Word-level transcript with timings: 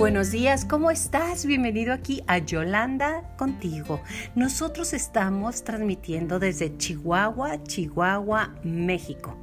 Buenos 0.00 0.30
días, 0.30 0.64
¿cómo 0.64 0.90
estás? 0.90 1.44
Bienvenido 1.44 1.92
aquí 1.92 2.22
a 2.26 2.38
Yolanda 2.38 3.36
contigo. 3.36 4.00
Nosotros 4.34 4.94
estamos 4.94 5.62
transmitiendo 5.62 6.38
desde 6.38 6.74
Chihuahua, 6.78 7.62
Chihuahua, 7.64 8.54
México, 8.64 9.36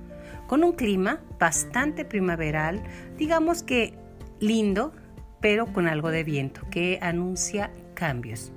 con 0.47 0.63
un 0.63 0.71
clima 0.71 1.21
bastante 1.37 2.05
primaveral, 2.05 2.81
digamos 3.19 3.61
que 3.61 3.93
lindo, 4.39 4.93
pero 5.41 5.67
con 5.67 5.87
algo 5.87 6.09
de 6.09 6.23
viento 6.23 6.61
que 6.71 6.97
anuncia 7.03 7.69
cambios. 7.93 8.51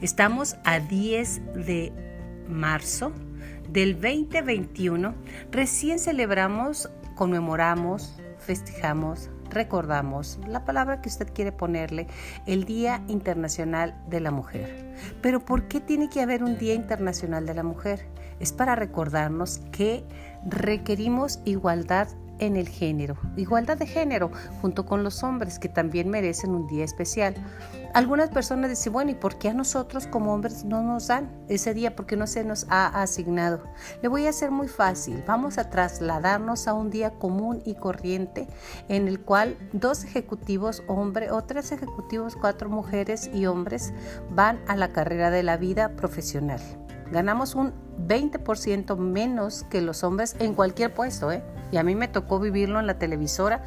Estamos 0.00 0.56
a 0.64 0.80
10 0.80 1.42
de 1.64 1.92
marzo 2.48 3.12
del 3.68 3.92
2021. 4.00 5.14
Recién 5.52 6.00
celebramos, 6.00 6.90
conmemoramos, 7.14 8.16
festejamos 8.40 9.30
recordamos 9.50 10.38
la 10.46 10.64
palabra 10.64 11.00
que 11.00 11.08
usted 11.08 11.32
quiere 11.32 11.52
ponerle, 11.52 12.06
el 12.46 12.64
Día 12.64 13.02
Internacional 13.08 13.94
de 14.08 14.20
la 14.20 14.30
Mujer. 14.30 14.94
Pero 15.22 15.40
¿por 15.40 15.68
qué 15.68 15.80
tiene 15.80 16.08
que 16.08 16.20
haber 16.20 16.42
un 16.42 16.58
Día 16.58 16.74
Internacional 16.74 17.46
de 17.46 17.54
la 17.54 17.62
Mujer? 17.62 18.06
Es 18.38 18.52
para 18.52 18.74
recordarnos 18.74 19.58
que 19.72 20.04
requerimos 20.46 21.40
igualdad 21.44 22.08
en 22.40 22.56
el 22.56 22.68
género, 22.68 23.16
igualdad 23.36 23.76
de 23.76 23.86
género, 23.86 24.30
junto 24.60 24.84
con 24.86 25.04
los 25.04 25.22
hombres 25.22 25.58
que 25.58 25.68
también 25.68 26.08
merecen 26.08 26.50
un 26.50 26.66
día 26.66 26.84
especial. 26.84 27.34
Algunas 27.94 28.30
personas 28.30 28.70
dicen, 28.70 28.92
bueno, 28.92 29.10
¿y 29.10 29.14
por 29.14 29.38
qué 29.38 29.48
a 29.48 29.54
nosotros 29.54 30.06
como 30.06 30.32
hombres 30.32 30.64
no 30.64 30.82
nos 30.82 31.08
dan 31.08 31.30
ese 31.48 31.74
día? 31.74 31.96
Porque 31.96 32.16
no 32.16 32.26
se 32.26 32.44
nos 32.44 32.66
ha 32.68 32.86
asignado. 32.86 33.64
Le 34.00 34.08
voy 34.08 34.26
a 34.26 34.30
hacer 34.30 34.50
muy 34.50 34.68
fácil. 34.68 35.22
Vamos 35.26 35.58
a 35.58 35.70
trasladarnos 35.70 36.68
a 36.68 36.74
un 36.74 36.90
día 36.90 37.10
común 37.10 37.62
y 37.64 37.74
corriente 37.74 38.48
en 38.88 39.08
el 39.08 39.20
cual 39.20 39.56
dos 39.72 40.04
ejecutivos 40.04 40.82
hombres 40.86 41.30
o 41.32 41.42
tres 41.42 41.72
ejecutivos, 41.72 42.36
cuatro 42.36 42.70
mujeres 42.70 43.30
y 43.32 43.46
hombres 43.46 43.92
van 44.30 44.60
a 44.68 44.76
la 44.76 44.92
carrera 44.92 45.30
de 45.30 45.42
la 45.42 45.56
vida 45.56 45.90
profesional. 45.96 46.60
Ganamos 47.10 47.54
un 47.54 47.72
20% 48.06 48.96
menos 48.96 49.64
que 49.70 49.80
los 49.80 50.04
hombres 50.04 50.36
en 50.38 50.54
cualquier 50.54 50.94
puesto, 50.94 51.32
¿eh? 51.32 51.42
Y 51.72 51.76
a 51.76 51.82
mí 51.82 51.94
me 51.94 52.08
tocó 52.08 52.40
vivirlo 52.40 52.80
en 52.80 52.86
la 52.86 52.98
televisora. 52.98 53.64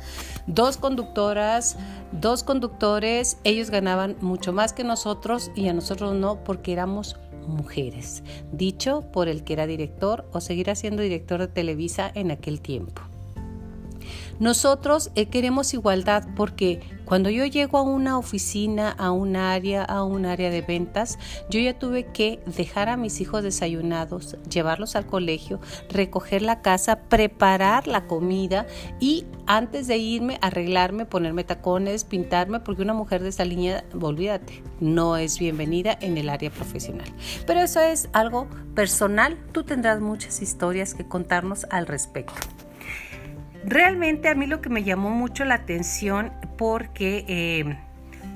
Dos 0.47 0.77
conductoras, 0.77 1.77
dos 2.11 2.43
conductores, 2.43 3.37
ellos 3.43 3.69
ganaban 3.69 4.17
mucho 4.21 4.51
más 4.53 4.73
que 4.73 4.83
nosotros 4.83 5.51
y 5.55 5.67
a 5.69 5.73
nosotros 5.73 6.13
no 6.13 6.43
porque 6.43 6.73
éramos 6.73 7.17
mujeres. 7.47 8.23
Dicho 8.51 9.01
por 9.11 9.27
el 9.27 9.43
que 9.43 9.53
era 9.53 9.67
director 9.67 10.25
o 10.31 10.41
seguirá 10.41 10.75
siendo 10.75 11.01
director 11.01 11.39
de 11.39 11.47
Televisa 11.47 12.11
en 12.13 12.31
aquel 12.31 12.61
tiempo. 12.61 13.01
Nosotros 14.39 15.11
eh, 15.15 15.27
queremos 15.27 15.73
igualdad 15.73 16.27
porque 16.35 16.81
cuando 17.05 17.29
yo 17.29 17.45
llego 17.45 17.77
a 17.77 17.81
una 17.81 18.17
oficina, 18.17 18.89
a 18.91 19.11
un 19.11 19.35
área, 19.35 19.83
a 19.83 20.03
un 20.03 20.25
área 20.25 20.49
de 20.49 20.61
ventas, 20.61 21.19
yo 21.49 21.59
ya 21.59 21.77
tuve 21.77 22.05
que 22.05 22.39
dejar 22.45 22.89
a 22.89 22.97
mis 22.97 23.21
hijos 23.21 23.43
desayunados, 23.43 24.37
llevarlos 24.49 24.95
al 24.95 25.05
colegio, 25.05 25.59
recoger 25.89 26.41
la 26.41 26.61
casa, 26.61 27.01
preparar 27.09 27.87
la 27.87 28.07
comida 28.07 28.65
y 28.99 29.25
antes 29.45 29.87
de 29.87 29.97
irme 29.97 30.37
arreglarme, 30.41 31.05
ponerme 31.05 31.43
tacones, 31.43 32.03
pintarme, 32.03 32.59
porque 32.59 32.81
una 32.81 32.93
mujer 32.93 33.23
de 33.23 33.29
esa 33.29 33.45
línea, 33.45 33.83
olvídate, 33.99 34.63
no 34.79 35.17
es 35.17 35.39
bienvenida 35.39 35.97
en 36.01 36.17
el 36.17 36.29
área 36.29 36.49
profesional. 36.49 37.07
Pero 37.45 37.61
eso 37.61 37.81
es 37.81 38.09
algo 38.13 38.47
personal, 38.75 39.37
tú 39.51 39.63
tendrás 39.63 39.99
muchas 39.99 40.41
historias 40.41 40.93
que 40.93 41.07
contarnos 41.07 41.65
al 41.69 41.87
respecto. 41.87 42.52
Realmente 43.65 44.27
a 44.29 44.35
mí 44.35 44.45
lo 44.45 44.61
que 44.61 44.69
me 44.69 44.83
llamó 44.83 45.09
mucho 45.09 45.45
la 45.45 45.55
atención 45.55 46.33
porque 46.57 47.25
eh, 47.27 47.77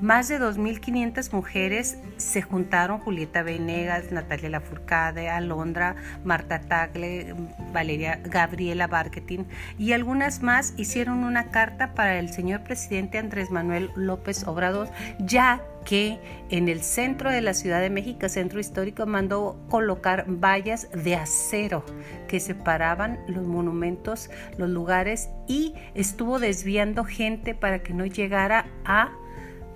más 0.00 0.28
de 0.28 0.38
2.500 0.38 1.32
mujeres 1.32 1.98
se 2.16 2.42
juntaron, 2.42 3.00
Julieta 3.00 3.42
Venegas, 3.42 4.12
Natalia 4.12 4.50
Lafourcade, 4.50 5.28
Alondra, 5.28 5.96
Marta 6.24 6.60
Tagle, 6.60 7.34
Valeria, 7.72 8.20
Gabriela 8.24 8.86
Barquetín 8.86 9.46
y 9.78 9.92
algunas 9.92 10.42
más 10.42 10.74
hicieron 10.76 11.24
una 11.24 11.50
carta 11.50 11.94
para 11.94 12.18
el 12.18 12.30
señor 12.30 12.62
presidente 12.62 13.18
Andrés 13.18 13.50
Manuel 13.50 13.90
López 13.96 14.46
Obrador, 14.46 14.88
ya 15.18 15.62
que 15.84 16.18
en 16.50 16.68
el 16.68 16.82
centro 16.82 17.30
de 17.30 17.40
la 17.40 17.54
Ciudad 17.54 17.80
de 17.80 17.88
México, 17.88 18.28
centro 18.28 18.60
histórico, 18.60 19.06
mandó 19.06 19.58
colocar 19.68 20.26
vallas 20.28 20.88
de 20.92 21.16
acero 21.16 21.84
que 22.28 22.40
separaban 22.40 23.18
los 23.26 23.44
monumentos, 23.44 24.30
los 24.58 24.68
lugares 24.68 25.30
y 25.46 25.74
estuvo 25.94 26.38
desviando 26.38 27.04
gente 27.04 27.54
para 27.54 27.82
que 27.82 27.94
no 27.94 28.04
llegara 28.04 28.66
a 28.84 29.10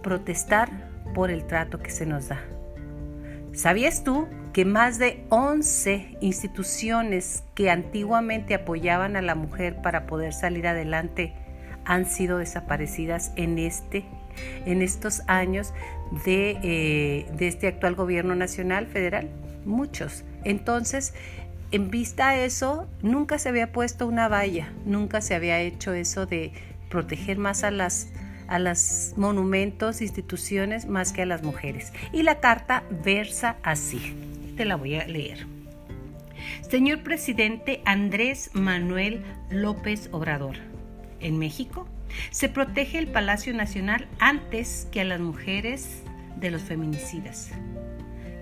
protestar 0.02 0.68
por 1.14 1.30
el 1.30 1.46
trato 1.46 1.78
que 1.78 1.90
se 1.90 2.06
nos 2.06 2.28
da. 2.28 2.40
¿Sabías 3.52 4.02
tú 4.02 4.28
que 4.52 4.64
más 4.64 4.98
de 4.98 5.24
11 5.28 6.18
instituciones 6.20 7.44
que 7.54 7.70
antiguamente 7.70 8.54
apoyaban 8.54 9.16
a 9.16 9.22
la 9.22 9.34
mujer 9.34 9.80
para 9.82 10.06
poder 10.06 10.32
salir 10.32 10.66
adelante 10.66 11.34
han 11.84 12.06
sido 12.06 12.38
desaparecidas 12.38 13.32
en, 13.36 13.58
este, 13.58 14.04
en 14.66 14.82
estos 14.82 15.22
años 15.26 15.74
de, 16.24 16.58
eh, 16.62 17.26
de 17.36 17.48
este 17.48 17.66
actual 17.66 17.94
gobierno 17.94 18.34
nacional 18.34 18.86
federal? 18.86 19.28
Muchos. 19.64 20.24
Entonces, 20.44 21.14
en 21.70 21.90
vista 21.90 22.30
a 22.30 22.36
eso, 22.36 22.86
nunca 23.02 23.38
se 23.38 23.48
había 23.48 23.72
puesto 23.72 24.06
una 24.06 24.28
valla, 24.28 24.72
nunca 24.84 25.20
se 25.20 25.34
había 25.34 25.60
hecho 25.60 25.94
eso 25.94 26.26
de 26.26 26.52
proteger 26.90 27.38
más 27.38 27.64
a 27.64 27.70
las 27.70 28.08
a 28.48 28.58
los 28.58 29.14
monumentos, 29.16 30.02
instituciones, 30.02 30.86
más 30.86 31.12
que 31.12 31.22
a 31.22 31.26
las 31.26 31.42
mujeres. 31.42 31.92
Y 32.12 32.22
la 32.22 32.40
carta 32.40 32.84
versa 33.04 33.56
así. 33.62 34.14
Te 34.56 34.64
la 34.64 34.76
voy 34.76 34.96
a 34.96 35.06
leer. 35.06 35.46
Señor 36.68 37.02
presidente 37.02 37.82
Andrés 37.84 38.50
Manuel 38.54 39.22
López 39.50 40.08
Obrador, 40.12 40.56
en 41.20 41.38
México 41.38 41.86
se 42.30 42.48
protege 42.48 42.98
el 42.98 43.08
Palacio 43.08 43.54
Nacional 43.54 44.08
antes 44.18 44.88
que 44.90 45.00
a 45.00 45.04
las 45.04 45.20
mujeres 45.20 46.02
de 46.36 46.50
los 46.50 46.62
feminicidas. 46.62 47.50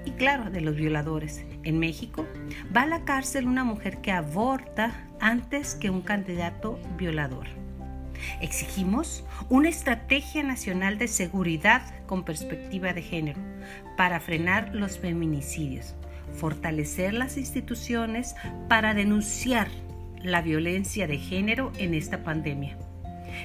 Y 0.04 0.12
claro, 0.12 0.50
de 0.50 0.60
los 0.60 0.76
violadores. 0.76 1.44
En 1.62 1.78
México 1.78 2.26
va 2.74 2.82
a 2.82 2.86
la 2.86 3.04
cárcel 3.04 3.46
una 3.46 3.64
mujer 3.64 3.98
que 3.98 4.12
aborta 4.12 5.06
antes 5.20 5.74
que 5.74 5.90
un 5.90 6.00
candidato 6.00 6.78
violador. 6.96 7.46
Exigimos 8.40 9.24
una 9.48 9.68
estrategia 9.68 10.42
nacional 10.42 10.98
de 10.98 11.08
seguridad 11.08 11.82
con 12.06 12.24
perspectiva 12.24 12.92
de 12.92 13.02
género 13.02 13.40
para 13.96 14.20
frenar 14.20 14.74
los 14.74 14.98
feminicidios, 14.98 15.94
fortalecer 16.34 17.14
las 17.14 17.36
instituciones 17.36 18.34
para 18.68 18.94
denunciar 18.94 19.68
la 20.22 20.42
violencia 20.42 21.06
de 21.06 21.18
género 21.18 21.72
en 21.78 21.94
esta 21.94 22.22
pandemia. 22.22 22.76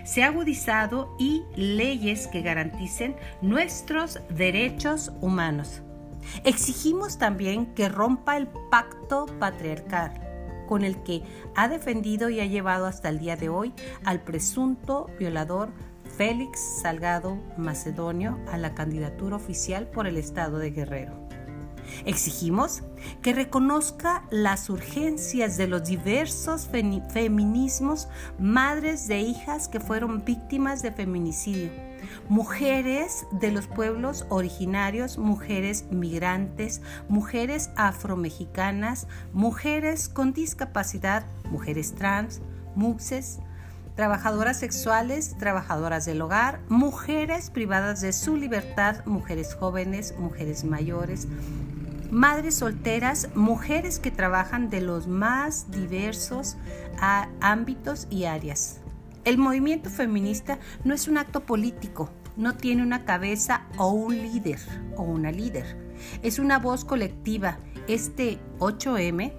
Se 0.04 0.24
ha 0.24 0.28
agudizado 0.28 1.16
y 1.20 1.44
leyes 1.56 2.28
que 2.28 2.42
garanticen 2.42 3.16
nuestros 3.42 4.20
derechos 4.30 5.12
humanos. 5.22 5.82
Exigimos 6.44 7.18
también 7.18 7.68
que 7.76 7.88
rompa 7.88 8.36
el 8.36 8.48
pacto 8.72 9.28
patriarcal 9.40 10.25
con 10.66 10.84
el 10.84 11.04
que 11.04 11.24
ha 11.56 11.68
defendido 11.68 12.30
y 12.30 12.40
ha 12.40 12.46
llevado 12.46 12.86
hasta 12.86 13.10
el 13.10 13.20
día 13.20 13.36
de 13.36 13.50
hoy 13.50 13.74
al 14.04 14.22
presunto 14.22 15.10
violador 15.20 15.70
Félix 16.18 16.60
Salgado 16.82 17.38
Macedonio 17.58 18.40
a 18.52 18.58
la 18.58 18.74
candidatura 18.74 19.36
oficial 19.36 19.88
por 19.88 20.08
el 20.08 20.18
estado 20.18 20.58
de 20.60 20.72
Guerrero. 20.72 21.26
Exigimos 22.06 22.84
que 23.22 23.34
reconozca 23.34 24.24
las 24.32 24.70
urgencias 24.70 25.58
de 25.58 25.68
los 25.68 25.84
diversos 25.84 26.68
feminismos, 26.68 28.08
madres 28.40 29.08
de 29.08 29.20
hijas 29.20 29.68
que 29.68 29.80
fueron 29.80 30.26
víctimas 30.26 30.82
de 30.82 30.92
feminicidio 30.92 31.95
mujeres 32.30 33.26
de 33.32 33.52
los 33.52 33.68
pueblos 33.68 34.26
originarios, 34.30 35.18
mujeres 35.18 35.86
migrantes, 35.92 36.82
mujeres 37.08 37.70
afromexicanas, 37.76 39.08
mujeres 39.34 40.10
con 40.10 40.34
discapacidad, 40.34 41.26
mujeres 41.50 41.96
trans, 41.96 42.42
muxes, 42.76 43.40
trabajadoras 43.96 44.60
sexuales, 44.60 45.36
trabajadoras 45.38 46.06
del 46.06 46.22
hogar, 46.22 46.60
mujeres 46.68 47.50
privadas 47.50 48.02
de 48.02 48.14
su 48.14 48.36
libertad, 48.36 49.06
mujeres 49.06 49.56
jóvenes, 49.56 50.16
mujeres 50.20 50.66
mayores, 50.66 51.28
madres 52.12 52.56
solteras, 52.56 53.30
mujeres 53.36 54.00
que 54.00 54.12
trabajan 54.12 54.70
de 54.70 54.82
los 54.82 55.08
más 55.08 55.72
diversos 55.72 56.58
ámbitos 57.42 58.08
y 58.10 58.26
áreas. 58.26 58.82
El 59.26 59.40
movimiento 59.40 59.90
feminista 59.90 60.60
no 60.84 60.94
es 60.94 61.08
un 61.08 61.18
acto 61.18 61.48
político, 61.48 62.12
no 62.38 62.54
tiene 62.54 62.84
una 62.84 63.06
cabeza 63.06 63.66
o 63.76 63.90
un 63.90 64.16
líder 64.16 64.60
o 64.98 65.02
una 65.02 65.32
líder. 65.32 65.96
Es 66.22 66.38
una 66.38 66.60
voz 66.60 66.86
colectiva. 66.86 67.58
Este 67.88 68.38
8M, 68.60 69.34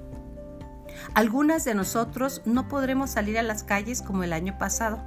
algunas 1.14 1.64
de 1.64 1.76
nosotros 1.76 2.42
no 2.44 2.66
podremos 2.66 3.10
salir 3.10 3.38
a 3.38 3.44
las 3.44 3.62
calles 3.62 4.02
como 4.02 4.24
el 4.24 4.32
año 4.32 4.58
pasado, 4.58 5.00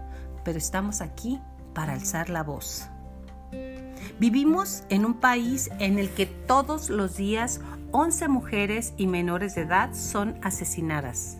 pero 0.45 0.57
estamos 0.57 1.01
aquí 1.01 1.41
para 1.73 1.91
alzar 1.91 2.29
la 2.29 2.43
voz. 2.43 2.87
Vivimos 4.17 4.83
en 4.87 5.03
un 5.03 5.15
país 5.15 5.69
en 5.79 5.99
el 5.99 6.09
que 6.09 6.25
todos 6.25 6.89
los 6.89 7.17
días 7.17 7.59
11 7.91 8.29
mujeres 8.29 8.93
y 8.95 9.07
menores 9.07 9.55
de 9.55 9.61
edad 9.61 9.93
son 9.93 10.39
asesinadas. 10.41 11.37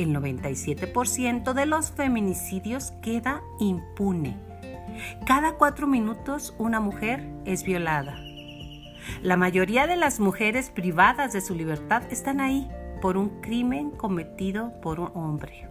El 0.00 0.14
97% 0.14 1.52
de 1.52 1.66
los 1.66 1.90
feminicidios 1.92 2.92
queda 3.02 3.42
impune. 3.58 4.34
Cada 5.26 5.52
cuatro 5.52 5.86
minutos 5.86 6.54
una 6.56 6.80
mujer 6.80 7.28
es 7.44 7.64
violada. 7.64 8.16
La 9.22 9.36
mayoría 9.36 9.86
de 9.86 9.96
las 9.96 10.18
mujeres 10.18 10.70
privadas 10.70 11.34
de 11.34 11.42
su 11.42 11.54
libertad 11.54 12.02
están 12.10 12.40
ahí 12.40 12.66
por 13.02 13.18
un 13.18 13.40
crimen 13.42 13.90
cometido 13.90 14.72
por 14.80 15.00
un 15.00 15.10
hombre 15.14 15.68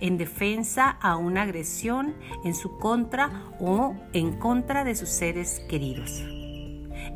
en 0.00 0.18
defensa 0.18 0.90
a 0.90 1.16
una 1.16 1.42
agresión 1.42 2.14
en 2.44 2.54
su 2.54 2.78
contra 2.78 3.44
o 3.60 3.94
en 4.12 4.38
contra 4.38 4.84
de 4.84 4.94
sus 4.94 5.10
seres 5.10 5.60
queridos. 5.68 6.22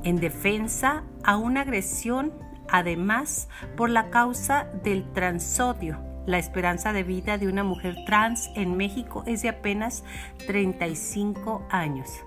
En 0.04 0.16
defensa 0.16 1.04
a 1.24 1.36
una 1.36 1.62
agresión 1.62 2.32
además 2.68 3.48
por 3.76 3.90
la 3.90 4.10
causa 4.10 4.64
del 4.84 5.10
transodio. 5.12 6.07
La 6.28 6.36
esperanza 6.36 6.92
de 6.92 7.04
vida 7.04 7.38
de 7.38 7.48
una 7.48 7.64
mujer 7.64 7.96
trans 8.04 8.50
en 8.54 8.76
México 8.76 9.24
es 9.26 9.40
de 9.40 9.48
apenas 9.48 10.04
35 10.46 11.66
años. 11.70 12.22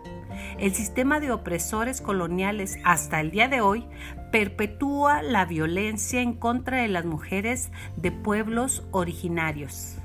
El 0.58 0.74
sistema 0.74 1.20
de 1.20 1.32
opresores 1.32 2.02
coloniales 2.02 2.80
hasta 2.84 3.22
el 3.22 3.30
día 3.30 3.48
de 3.48 3.62
hoy 3.62 3.86
perpetúa 4.32 5.22
la 5.22 5.46
violencia 5.46 6.20
en 6.20 6.34
contra 6.34 6.82
de 6.82 6.88
las 6.88 7.06
mujeres 7.06 7.70
de 7.96 8.12
pueblos 8.12 8.84
originarios. 8.90 10.00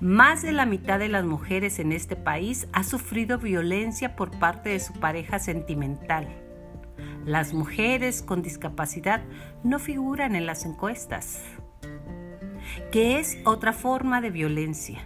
Más 0.00 0.40
de 0.40 0.52
la 0.52 0.64
mitad 0.64 0.98
de 0.98 1.08
las 1.08 1.26
mujeres 1.26 1.78
en 1.78 1.92
este 1.92 2.16
país 2.16 2.68
ha 2.72 2.84
sufrido 2.84 3.36
violencia 3.36 4.16
por 4.16 4.30
parte 4.38 4.70
de 4.70 4.80
su 4.80 4.94
pareja 4.94 5.38
sentimental. 5.38 6.26
Las 7.26 7.52
mujeres 7.52 8.22
con 8.22 8.40
discapacidad 8.40 9.20
no 9.62 9.78
figuran 9.78 10.36
en 10.36 10.46
las 10.46 10.64
encuestas. 10.64 11.42
¿Qué 12.90 13.18
es 13.18 13.38
otra 13.44 13.72
forma 13.72 14.20
de 14.20 14.30
violencia? 14.30 15.00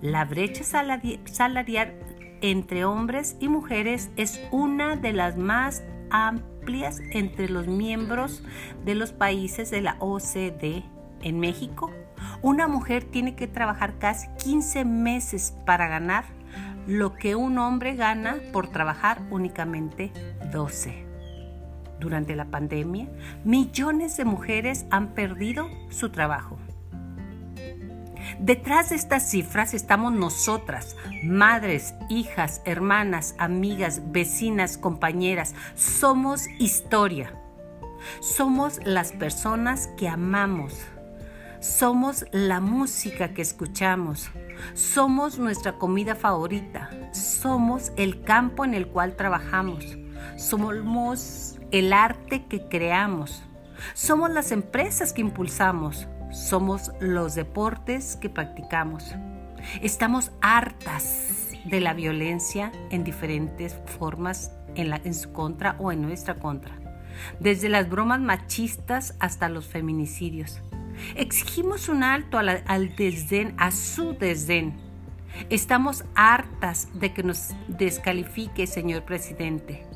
La 0.00 0.24
brecha 0.24 0.62
salarial 0.64 1.94
entre 2.42 2.84
hombres 2.84 3.36
y 3.40 3.48
mujeres 3.48 4.10
es 4.16 4.40
una 4.50 4.96
de 4.96 5.12
las 5.12 5.36
más 5.36 5.82
amplias 6.10 7.00
entre 7.12 7.48
los 7.48 7.66
miembros 7.66 8.42
de 8.84 8.94
los 8.94 9.12
países 9.12 9.70
de 9.70 9.80
la 9.80 9.96
OCDE. 10.00 10.84
En 11.22 11.40
México, 11.40 11.90
una 12.42 12.68
mujer 12.68 13.04
tiene 13.04 13.34
que 13.34 13.46
trabajar 13.46 13.98
casi 13.98 14.28
15 14.44 14.84
meses 14.84 15.56
para 15.64 15.88
ganar 15.88 16.24
lo 16.86 17.14
que 17.14 17.34
un 17.34 17.58
hombre 17.58 17.96
gana 17.96 18.36
por 18.52 18.68
trabajar 18.68 19.22
únicamente 19.30 20.12
12. 20.52 21.04
Durante 21.98 22.36
la 22.36 22.44
pandemia, 22.44 23.08
millones 23.44 24.16
de 24.16 24.24
mujeres 24.24 24.86
han 24.90 25.14
perdido 25.14 25.68
su 25.88 26.10
trabajo. 26.10 26.58
Detrás 28.38 28.90
de 28.90 28.96
estas 28.96 29.30
cifras 29.30 29.74
estamos 29.74 30.12
nosotras, 30.12 30.96
madres, 31.22 31.94
hijas, 32.08 32.60
hermanas, 32.64 33.34
amigas, 33.38 34.12
vecinas, 34.12 34.78
compañeras. 34.78 35.54
Somos 35.74 36.46
historia. 36.58 37.34
Somos 38.20 38.78
las 38.84 39.12
personas 39.12 39.88
que 39.96 40.06
amamos, 40.06 40.74
somos 41.60 42.26
la 42.32 42.60
música 42.60 43.34
que 43.34 43.42
escuchamos. 43.42 44.30
Somos 44.74 45.38
nuestra 45.38 45.78
comida 45.78 46.14
favorita. 46.14 46.90
Somos 47.12 47.92
el 47.96 48.22
campo 48.22 48.64
en 48.64 48.74
el 48.74 48.88
cual 48.88 49.16
trabajamos. 49.16 49.84
Somos 50.36 51.56
el 51.72 51.92
arte 51.92 52.46
que 52.46 52.68
creamos. 52.68 53.42
Somos 53.94 54.30
las 54.30 54.52
empresas 54.52 55.12
que 55.12 55.22
impulsamos. 55.22 56.06
Somos 56.36 56.92
los 57.00 57.34
deportes 57.34 58.14
que 58.14 58.28
practicamos. 58.28 59.14
Estamos 59.80 60.32
hartas 60.42 61.48
de 61.64 61.80
la 61.80 61.94
violencia 61.94 62.72
en 62.90 63.04
diferentes 63.04 63.74
formas 63.98 64.52
en, 64.74 65.14
su 65.14 65.32
contra 65.32 65.76
o 65.78 65.92
en 65.92 66.02
nuestra 66.02 66.34
contra. 66.34 66.78
Desde 67.40 67.70
las 67.70 67.88
bromas 67.88 68.20
machistas 68.20 69.16
hasta 69.18 69.48
los 69.48 69.66
feminicidios. 69.66 70.60
Exigimos 71.14 71.88
un 71.88 72.02
alto 72.02 72.36
al, 72.38 72.94
desdén, 72.96 73.54
a 73.56 73.70
su 73.70 74.12
desdén. 74.12 74.76
Estamos 75.48 76.04
hartas 76.14 76.90
de 76.92 77.14
que 77.14 77.22
nos 77.22 77.54
descalifique, 77.66 78.66
señor 78.66 79.04
presidente. 79.04 79.86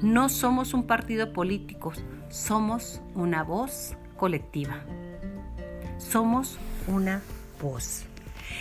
No 0.00 0.30
somos 0.30 0.72
un 0.72 0.86
partido 0.86 1.34
político, 1.34 1.92
somos 2.30 3.02
una 3.14 3.44
voz 3.44 3.98
colectiva. 4.16 4.82
Somos 6.00 6.58
una 6.88 7.22
voz. 7.62 8.02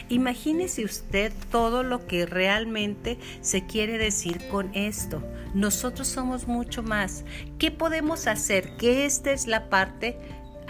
Imagínese 0.10 0.86
usted 0.86 1.34
todo 1.52 1.82
lo 1.82 2.06
que 2.06 2.26
realmente 2.28 3.18
se 3.42 3.66
quiere 3.66 3.98
decir 3.98 4.48
con 4.50 4.74
esto. 4.76 5.24
Nosotros 5.56 6.08
somos 6.08 6.48
mucho 6.48 6.84
más. 6.84 7.26
¿Qué 7.58 7.72
podemos 7.72 8.28
hacer? 8.28 8.78
Que 8.78 9.06
esta 9.06 9.32
es 9.32 9.48
la 9.48 9.70
parte 9.70 10.18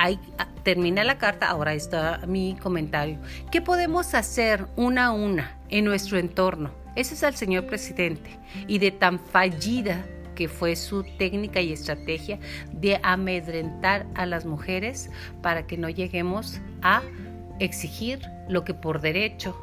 Ah, 0.01 0.11
termina 0.63 1.03
la 1.03 1.17
carta, 1.17 1.49
ahora 1.49 1.73
está 1.73 2.21
mi 2.25 2.55
comentario. 2.55 3.19
¿Qué 3.51 3.61
podemos 3.61 4.13
hacer 4.13 4.65
una 4.77 5.07
a 5.07 5.11
una 5.11 5.57
en 5.67 5.83
nuestro 5.83 6.17
entorno? 6.17 6.71
Ese 6.95 7.15
es 7.15 7.23
el 7.23 7.35
señor 7.35 7.65
presidente. 7.65 8.39
Y 8.65 8.79
de 8.79 8.91
tan 8.91 9.19
fallida 9.19 10.05
que 10.39 10.47
fue 10.47 10.77
su 10.77 11.03
técnica 11.03 11.59
y 11.59 11.73
estrategia 11.73 12.39
de 12.71 12.97
amedrentar 13.03 14.07
a 14.15 14.25
las 14.25 14.45
mujeres 14.45 15.11
para 15.41 15.67
que 15.67 15.75
no 15.75 15.89
lleguemos 15.89 16.61
a 16.81 17.01
exigir 17.59 18.21
lo 18.47 18.63
que 18.63 18.73
por 18.73 19.01
derecho, 19.01 19.53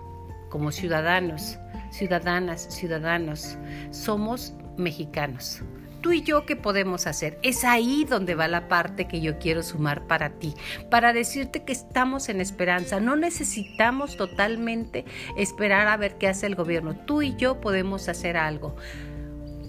como 0.50 0.72
ciudadanos, 0.72 1.58
ciudadanas, 1.90 2.66
ciudadanos, 2.68 3.56
somos 3.90 4.52
mexicanos 4.76 5.62
tú 6.02 6.12
y 6.12 6.22
yo 6.22 6.44
qué 6.44 6.54
podemos 6.54 7.08
hacer. 7.08 7.36
Es 7.42 7.64
ahí 7.64 8.04
donde 8.04 8.36
va 8.36 8.46
la 8.46 8.68
parte 8.68 9.08
que 9.08 9.20
yo 9.20 9.38
quiero 9.40 9.64
sumar 9.64 10.06
para 10.06 10.30
ti, 10.30 10.54
para 10.88 11.12
decirte 11.12 11.64
que 11.64 11.72
estamos 11.72 12.28
en 12.28 12.40
esperanza. 12.40 13.00
No 13.00 13.16
necesitamos 13.16 14.16
totalmente 14.16 15.04
esperar 15.36 15.88
a 15.88 15.96
ver 15.96 16.16
qué 16.16 16.28
hace 16.28 16.46
el 16.46 16.54
gobierno. 16.54 16.94
Tú 16.94 17.22
y 17.22 17.34
yo 17.34 17.60
podemos 17.60 18.08
hacer 18.08 18.36
algo. 18.36 18.76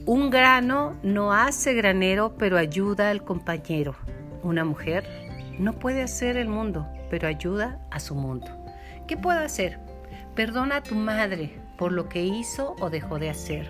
Un 0.07 0.29
grano 0.29 0.95
no 1.03 1.33
hace 1.33 1.73
granero, 1.73 2.37
pero 2.37 2.57
ayuda 2.57 3.09
al 3.09 3.25
compañero. 3.25 3.93
Una 4.41 4.63
mujer 4.63 5.05
no 5.59 5.73
puede 5.73 6.01
hacer 6.01 6.37
el 6.37 6.47
mundo, 6.47 6.87
pero 7.09 7.27
ayuda 7.27 7.85
a 7.91 7.99
su 7.99 8.15
mundo. 8.15 8.47
¿Qué 9.05 9.17
puedo 9.17 9.41
hacer? 9.41 9.79
Perdona 10.33 10.77
a 10.77 10.83
tu 10.83 10.95
madre 10.95 11.59
por 11.77 11.91
lo 11.91 12.07
que 12.07 12.23
hizo 12.23 12.77
o 12.79 12.89
dejó 12.89 13.19
de 13.19 13.29
hacer. 13.29 13.67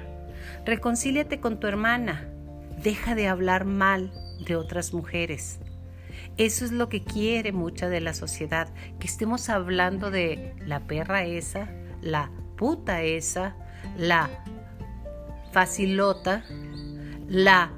Reconcíliate 0.64 1.40
con 1.40 1.60
tu 1.60 1.66
hermana 1.66 2.30
deja 2.84 3.16
de 3.16 3.28
hablar 3.28 3.66
mal 3.66 4.12
de 4.46 4.56
otras 4.56 4.94
mujeres. 4.94 5.58
Eso 6.38 6.66
es 6.66 6.72
lo 6.72 6.88
que 6.88 7.04
quiere 7.04 7.52
mucha 7.52 7.90
de 7.90 8.00
la 8.00 8.14
sociedad, 8.14 8.70
que 9.00 9.08
estemos 9.08 9.50
hablando 9.50 10.12
de 10.12 10.54
la 10.64 10.82
perra 10.82 11.24
esa, 11.24 11.68
la 12.00 12.30
puta 12.58 13.02
esa, 13.02 13.56
la 13.98 14.30
facilota, 15.58 16.44
la 17.28 17.72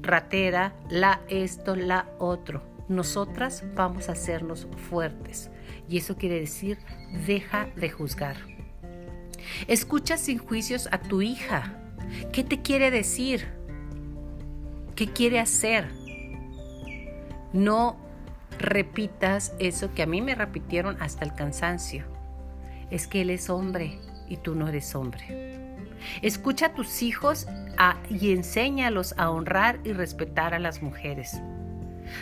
ratera, 0.00 0.76
la 0.88 1.22
esto, 1.28 1.74
la 1.74 2.06
otro. 2.20 2.62
Nosotras 2.88 3.64
vamos 3.74 4.08
a 4.08 4.12
hacernos 4.12 4.68
fuertes. 4.88 5.50
Y 5.88 5.96
eso 5.96 6.16
quiere 6.16 6.38
decir, 6.38 6.78
deja 7.26 7.66
de 7.74 7.90
juzgar. 7.90 8.36
Escucha 9.66 10.18
sin 10.18 10.38
juicios 10.38 10.88
a 10.92 10.98
tu 10.98 11.20
hija. 11.20 11.74
¿Qué 12.32 12.44
te 12.44 12.62
quiere 12.62 12.92
decir? 12.92 13.48
¿Qué 14.94 15.08
quiere 15.08 15.40
hacer? 15.40 15.88
No 17.52 17.96
repitas 18.56 19.52
eso 19.58 19.92
que 19.94 20.04
a 20.04 20.06
mí 20.06 20.22
me 20.22 20.36
repitieron 20.36 20.96
hasta 21.02 21.24
el 21.24 21.34
cansancio. 21.34 22.04
Es 22.92 23.08
que 23.08 23.22
él 23.22 23.30
es 23.30 23.50
hombre 23.50 23.98
y 24.28 24.36
tú 24.36 24.54
no 24.54 24.68
eres 24.68 24.94
hombre. 24.94 25.45
Escucha 26.22 26.66
a 26.66 26.74
tus 26.74 27.02
hijos 27.02 27.46
y 28.10 28.32
enséñalos 28.32 29.14
a 29.16 29.30
honrar 29.30 29.80
y 29.84 29.92
respetar 29.92 30.54
a 30.54 30.58
las 30.58 30.82
mujeres. 30.82 31.40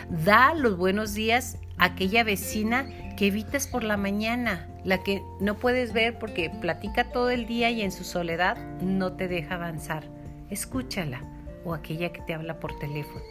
Da 0.09 0.53
los 0.53 0.77
buenos 0.77 1.13
días 1.13 1.57
a 1.77 1.85
aquella 1.85 2.23
vecina 2.23 2.87
que 3.15 3.27
evitas 3.27 3.67
por 3.67 3.83
la 3.83 3.97
mañana, 3.97 4.67
la 4.83 5.03
que 5.03 5.21
no 5.39 5.55
puedes 5.55 5.93
ver 5.93 6.19
porque 6.19 6.49
platica 6.49 7.11
todo 7.11 7.29
el 7.29 7.45
día 7.45 7.69
y 7.71 7.81
en 7.81 7.91
su 7.91 8.03
soledad 8.03 8.57
no 8.81 9.13
te 9.13 9.27
deja 9.27 9.55
avanzar. 9.55 10.03
Escúchala 10.49 11.21
o 11.63 11.73
aquella 11.73 12.11
que 12.11 12.21
te 12.21 12.33
habla 12.33 12.59
por 12.59 12.77
teléfono. 12.77 13.23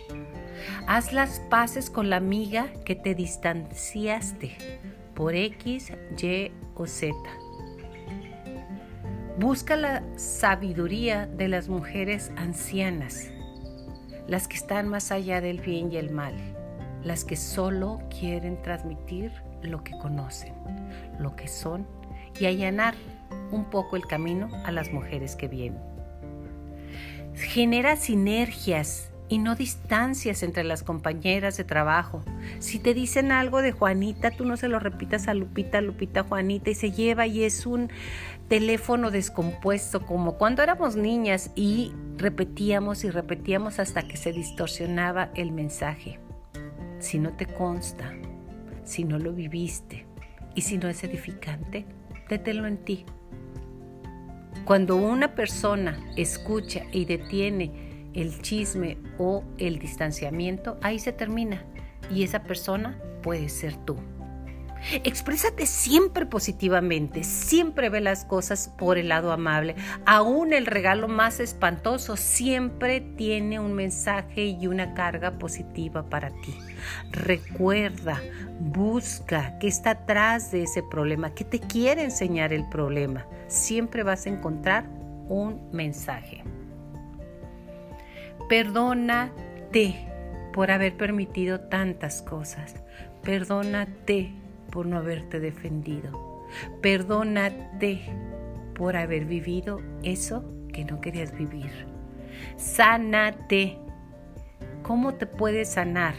Haz 0.87 1.13
las 1.13 1.41
paces 1.51 1.91
con 1.91 2.11
la 2.11 2.17
amiga 2.17 2.69
que 2.85 2.95
te 2.95 3.15
distanciaste 3.15 4.57
por 5.15 5.35
X, 5.35 5.93
Y 6.21 6.51
o 6.75 6.87
Z. 6.87 7.15
Busca 9.39 9.75
la 9.75 10.05
sabiduría 10.17 11.27
de 11.27 11.49
las 11.49 11.69
mujeres 11.69 12.31
ancianas. 12.37 13.31
las 14.27 14.49
que 14.49 14.57
están 14.57 14.89
más 14.89 15.13
allá 15.13 15.43
del 15.43 15.61
bien 15.61 15.93
y 15.93 15.99
el 15.99 16.11
mal, 16.11 16.35
las 17.03 17.27
que 17.27 17.37
solo 17.37 18.01
quieren 18.09 18.63
transmitir 18.63 19.33
lo 19.61 19.85
que 19.85 19.93
conocen, 19.99 20.55
lo 21.19 21.37
que 21.37 21.47
son 21.47 21.87
y 22.41 22.47
allanar 22.47 22.95
un 23.51 23.69
poco 23.69 23.97
el 23.97 24.07
camino 24.07 24.49
a 24.65 24.73
las 24.73 24.91
mujeres 24.93 25.37
que 25.37 25.47
vienen. 25.49 25.83
Genera 27.35 27.97
sinergias 27.97 29.11
y 29.29 29.39
no 29.39 29.55
distancias 29.55 30.43
entre 30.43 30.65
las 30.65 30.83
compañeras 30.83 31.57
de 31.57 31.65
trabajo. 31.65 32.23
Si 32.59 32.79
te 32.79 32.95
dicen 32.95 33.33
algo 33.33 33.63
de 33.63 33.73
Juanita, 33.73 34.31
tú 34.31 34.45
no 34.45 34.57
se 34.57 34.69
lo 34.69 34.79
repitas 34.79 35.29
a 35.29 35.35
Lupita, 35.35 35.81
Lupita, 35.81 36.25
Juanita 36.25 36.71
y 36.71 36.75
se 36.75 36.93
lleva 36.93 37.27
y 37.27 37.45
es 37.45 37.67
un 37.67 37.91
teléfono 38.49 39.11
descompuesto 39.11 40.05
como 40.05 40.37
cuando 40.37 40.63
éramos 40.63 40.97
niñas 40.97 41.51
y 41.55 41.93
repetíamos 42.19 43.05
y 43.05 43.11
repetíamos 43.11 43.79
hasta 43.79 44.03
que 44.03 44.17
se 44.17 44.33
distorsionaba 44.33 45.31
el 45.35 45.53
mensaje. 45.53 46.21
Si 46.99 47.19
no 47.19 47.33
te 47.33 47.47
consta, 47.47 48.13
si 48.85 49.05
no 49.05 49.19
lo 49.19 49.33
viviste 49.33 50.07
y 50.55 50.63
si 50.63 50.77
no 50.77 50.89
es 50.89 51.03
edificante, 51.03 51.87
dételo 52.29 52.67
en 52.67 52.79
ti. 52.79 53.07
Cuando 54.65 54.97
una 54.97 55.35
persona 55.35 55.99
escucha 56.17 56.85
y 56.93 57.05
detiene 57.05 57.84
el 58.15 58.41
chisme 58.41 58.99
o 59.19 59.45
el 59.59 59.79
distanciamiento, 59.79 60.79
ahí 60.83 60.99
se 60.99 61.13
termina. 61.13 61.65
Y 62.11 62.23
esa 62.23 62.43
persona 62.43 62.99
puede 63.23 63.49
ser 63.49 63.77
tú. 63.85 63.97
Exprésate 65.03 65.65
siempre 65.65 66.27
positivamente, 66.27 67.25
siempre 67.25 67.89
ve 67.89 68.01
las 68.01 68.25
cosas 68.27 68.71
por 68.77 68.99
el 68.99 69.09
lado 69.09 69.33
amable. 69.33 69.77
Aún 70.05 70.53
el 70.53 70.67
regalo 70.67 71.09
más 71.09 71.41
espantoso 71.41 72.17
siempre 72.17 73.01
tiene 73.01 73.59
un 73.59 73.73
mensaje 73.73 74.45
y 74.45 74.67
una 74.67 74.93
carga 74.93 75.39
positiva 75.39 76.05
para 76.11 76.29
ti. 76.29 76.55
Recuerda, 77.13 78.21
busca 78.61 79.59
qué 79.59 79.69
está 79.69 79.91
atrás 79.91 80.51
de 80.51 80.65
ese 80.65 80.83
problema, 80.83 81.35
qué 81.35 81.45
te 81.45 81.61
quiere 81.61 82.05
enseñar 82.05 82.53
el 82.53 82.69
problema. 82.69 83.27
Siempre 83.49 84.03
vas 84.03 84.27
a 84.27 84.31
encontrar 84.31 84.85
un 85.29 85.71
mensaje. 85.73 86.45
Perdónate 88.49 90.07
por 90.53 90.71
haber 90.71 90.97
permitido 90.97 91.61
tantas 91.61 92.21
cosas. 92.21 92.75
Perdónate 93.23 94.33
por 94.71 94.87
no 94.87 94.99
haberte 94.99 95.41
defendido. 95.41 96.47
Perdónate 96.83 98.01
por 98.75 98.97
haber 98.97 99.25
vivido 99.25 99.81
eso 100.03 100.45
que 100.73 100.85
no 100.85 101.01
querías 101.01 101.33
vivir. 101.33 101.71
Sánate. 102.57 103.79
¿Cómo 104.83 105.15
te 105.15 105.27
puedes 105.27 105.71
sanar? 105.71 106.15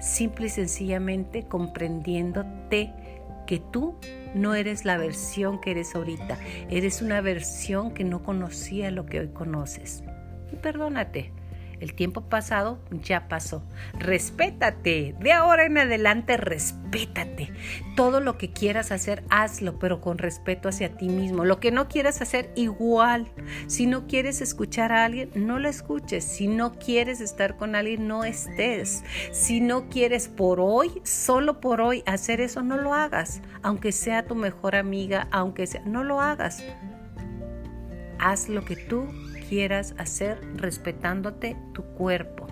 Simple 0.00 0.46
y 0.46 0.50
sencillamente 0.50 1.44
comprendiéndote 1.48 2.92
que 3.46 3.58
tú 3.58 3.96
no 4.34 4.54
eres 4.54 4.84
la 4.84 4.98
versión 4.98 5.58
que 5.58 5.70
eres 5.70 5.94
ahorita, 5.94 6.36
eres 6.68 7.00
una 7.00 7.22
versión 7.22 7.92
que 7.92 8.04
no 8.04 8.22
conocía 8.22 8.90
lo 8.90 9.06
que 9.06 9.20
hoy 9.20 9.28
conoces 9.28 10.04
y 10.52 10.56
perdónate. 10.56 11.32
El 11.80 11.94
tiempo 11.94 12.22
pasado 12.22 12.78
ya 12.90 13.28
pasó. 13.28 13.62
Respétate. 13.98 15.14
De 15.20 15.32
ahora 15.32 15.64
en 15.64 15.78
adelante, 15.78 16.36
respétate. 16.36 17.52
Todo 17.94 18.20
lo 18.20 18.36
que 18.36 18.52
quieras 18.52 18.90
hacer, 18.90 19.22
hazlo, 19.30 19.78
pero 19.78 20.00
con 20.00 20.18
respeto 20.18 20.68
hacia 20.68 20.96
ti 20.96 21.08
mismo. 21.08 21.44
Lo 21.44 21.60
que 21.60 21.70
no 21.70 21.88
quieras 21.88 22.20
hacer, 22.20 22.50
igual. 22.56 23.28
Si 23.68 23.86
no 23.86 24.08
quieres 24.08 24.40
escuchar 24.40 24.90
a 24.92 25.04
alguien, 25.04 25.30
no 25.36 25.60
lo 25.60 25.68
escuches. 25.68 26.24
Si 26.24 26.48
no 26.48 26.72
quieres 26.74 27.20
estar 27.20 27.56
con 27.56 27.76
alguien, 27.76 28.08
no 28.08 28.24
estés. 28.24 29.04
Si 29.30 29.60
no 29.60 29.88
quieres 29.88 30.28
por 30.28 30.58
hoy, 30.60 31.00
solo 31.04 31.60
por 31.60 31.80
hoy, 31.80 32.02
hacer 32.06 32.40
eso, 32.40 32.62
no 32.62 32.76
lo 32.76 32.92
hagas. 32.92 33.40
Aunque 33.62 33.92
sea 33.92 34.26
tu 34.26 34.34
mejor 34.34 34.74
amiga, 34.74 35.28
aunque 35.30 35.66
sea, 35.68 35.82
no 35.84 36.02
lo 36.02 36.20
hagas. 36.20 36.64
Haz 38.18 38.48
lo 38.48 38.64
que 38.64 38.74
tú 38.74 39.06
quieras 39.48 39.94
hacer 39.98 40.40
respetándote 40.56 41.56
tu 41.72 41.82
cuerpo. 41.82 42.46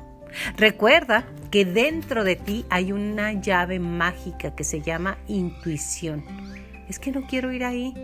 Recuerda 0.56 1.24
que 1.50 1.64
dentro 1.64 2.24
de 2.24 2.36
ti 2.36 2.66
hay 2.70 2.92
una 2.92 3.32
llave 3.32 3.78
mágica 3.78 4.54
que 4.54 4.64
se 4.64 4.80
llama 4.80 5.18
intuición. 5.28 6.24
Es 6.88 6.98
que 6.98 7.12
no 7.12 7.26
quiero 7.26 7.52
ir 7.52 7.64
ahí. 7.64 7.94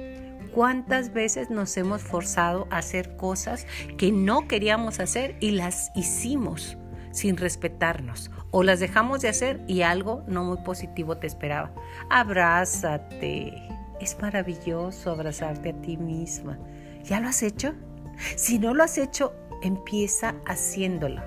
¿Cuántas 0.52 1.12
veces 1.12 1.50
nos 1.50 1.76
hemos 1.76 2.02
forzado 2.02 2.66
a 2.70 2.78
hacer 2.78 3.16
cosas 3.16 3.66
que 3.96 4.12
no 4.12 4.46
queríamos 4.48 5.00
hacer 5.00 5.36
y 5.40 5.52
las 5.52 5.90
hicimos 5.94 6.76
sin 7.10 7.36
respetarnos? 7.36 8.30
O 8.50 8.62
las 8.62 8.80
dejamos 8.80 9.22
de 9.22 9.28
hacer 9.28 9.62
y 9.66 9.82
algo 9.82 10.24
no 10.26 10.44
muy 10.44 10.58
positivo 10.58 11.16
te 11.16 11.26
esperaba. 11.26 11.72
Abrázate. 12.10 13.54
Es 14.00 14.18
maravilloso 14.20 15.10
abrazarte 15.10 15.70
a 15.70 15.80
ti 15.80 15.96
misma. 15.96 16.58
¿Ya 17.04 17.20
lo 17.20 17.28
has 17.28 17.42
hecho? 17.42 17.74
Si 18.36 18.58
no 18.58 18.74
lo 18.74 18.84
has 18.84 18.98
hecho, 18.98 19.32
empieza 19.62 20.34
haciéndolo. 20.46 21.22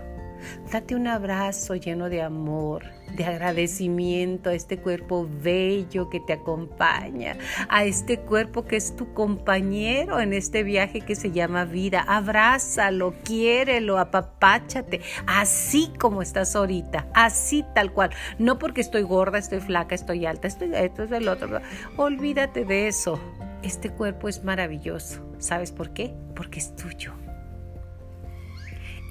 Date 0.72 0.96
un 0.96 1.08
abrazo 1.08 1.75
lleno 1.75 2.10
de 2.10 2.22
amor, 2.22 2.84
de 3.16 3.25
agradecimiento 3.25 4.50
a 4.50 4.54
este 4.54 4.78
cuerpo 4.78 5.28
bello 5.42 6.10
que 6.10 6.20
te 6.20 6.34
acompaña, 6.34 7.36
a 7.70 7.86
este 7.86 8.20
cuerpo 8.20 8.66
que 8.66 8.75
es 8.75 8.96
tu 8.96 9.14
compañero 9.14 10.20
en 10.20 10.34
este 10.34 10.64
viaje 10.64 11.02
que 11.02 11.16
se 11.16 11.32
llama 11.32 11.66
vida. 11.66 12.04
Abrázalo, 12.08 13.16
quiérelo, 13.24 13.98
apapáchate, 13.98 15.02
así 15.25 15.92
como 16.00 16.22
estás 16.22 16.56
ahorita, 16.56 17.08
así 17.14 17.64
tal 17.74 17.92
cual. 17.92 18.12
No 18.38 18.60
porque 18.60 18.82
estoy 18.82 19.04
gorda, 19.04 19.38
estoy 19.38 19.62
flaca, 19.62 19.96
estoy 19.96 20.25
alta, 20.25 20.48
estoy 20.48 20.72
esto, 20.75 21.04
es 21.04 21.12
el 21.12 21.28
otro. 21.28 21.60
Olvídate 21.98 22.66
de 22.66 22.88
eso. 22.88 23.20
Este 23.64 23.90
cuerpo 23.90 24.30
es 24.30 24.44
maravilloso. 24.44 25.25
¿Sabes 25.46 25.72
por 25.72 25.92
qué? 25.92 26.12
Porque 26.36 26.58
es 26.58 26.75
tuyo. 26.75 27.14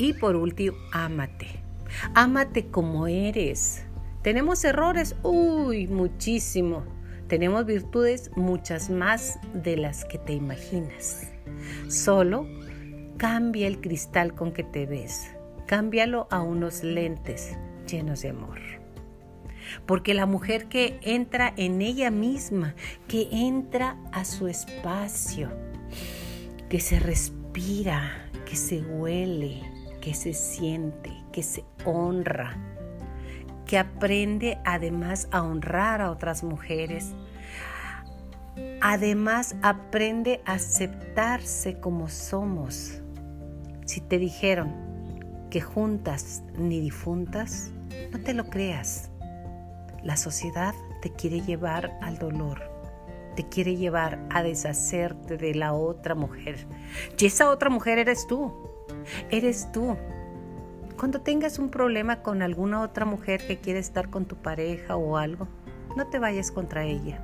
Y 0.00 0.14
por 0.14 0.34
último, 0.34 0.76
ámate. 0.90 1.46
Ámate 2.12 2.66
como 2.66 3.06
eres. 3.06 3.84
¿Tenemos 4.22 4.64
errores? 4.64 5.14
Uy, 5.22 5.86
muchísimo. 5.86 6.82
Tenemos 7.28 7.66
virtudes 7.66 8.32
muchas 8.34 8.90
más 8.90 9.38
de 9.52 9.76
las 9.76 10.04
que 10.04 10.18
te 10.18 10.32
imaginas. 10.32 11.30
Solo 11.86 12.48
cambia 13.16 13.68
el 13.68 13.80
cristal 13.80 14.34
con 14.34 14.50
que 14.50 14.64
te 14.64 14.86
ves. 14.86 15.30
Cámbialo 15.68 16.26
a 16.32 16.42
unos 16.42 16.82
lentes 16.82 17.56
llenos 17.86 18.22
de 18.22 18.30
amor. 18.30 18.58
Porque 19.86 20.14
la 20.14 20.26
mujer 20.26 20.66
que 20.66 20.98
entra 21.02 21.54
en 21.56 21.80
ella 21.80 22.10
misma, 22.10 22.74
que 23.06 23.28
entra 23.30 23.98
a 24.10 24.24
su 24.24 24.48
espacio, 24.48 25.48
que 26.74 26.80
se 26.80 26.98
respira, 26.98 28.10
que 28.46 28.56
se 28.56 28.80
huele, 28.80 29.62
que 30.00 30.12
se 30.12 30.34
siente, 30.34 31.12
que 31.30 31.44
se 31.44 31.64
honra, 31.84 32.56
que 33.64 33.78
aprende 33.78 34.58
además 34.64 35.28
a 35.30 35.44
honrar 35.44 36.00
a 36.00 36.10
otras 36.10 36.42
mujeres, 36.42 37.12
además 38.80 39.54
aprende 39.62 40.42
a 40.46 40.54
aceptarse 40.54 41.78
como 41.78 42.08
somos. 42.08 43.00
Si 43.86 44.00
te 44.00 44.18
dijeron 44.18 44.74
que 45.50 45.60
juntas 45.60 46.42
ni 46.58 46.80
difuntas, 46.80 47.70
no 48.10 48.18
te 48.18 48.34
lo 48.34 48.46
creas. 48.46 49.12
La 50.02 50.16
sociedad 50.16 50.74
te 51.02 51.12
quiere 51.12 51.40
llevar 51.40 51.96
al 52.02 52.18
dolor, 52.18 52.73
te 53.34 53.48
quiere 53.48 53.76
llevar 53.76 54.18
a 54.30 54.42
deshacerte 54.42 55.36
de 55.36 55.54
la 55.54 55.72
otra 55.72 56.14
mujer. 56.14 56.66
Y 57.18 57.26
esa 57.26 57.50
otra 57.50 57.70
mujer 57.70 57.98
eres 57.98 58.26
tú, 58.26 58.52
eres 59.30 59.70
tú. 59.72 59.96
Cuando 60.98 61.20
tengas 61.20 61.58
un 61.58 61.70
problema 61.70 62.22
con 62.22 62.42
alguna 62.42 62.80
otra 62.80 63.04
mujer 63.04 63.46
que 63.46 63.58
quiere 63.58 63.80
estar 63.80 64.10
con 64.10 64.26
tu 64.26 64.36
pareja 64.36 64.96
o 64.96 65.16
algo, 65.16 65.48
no 65.96 66.06
te 66.06 66.18
vayas 66.18 66.50
contra 66.50 66.84
ella. 66.84 67.22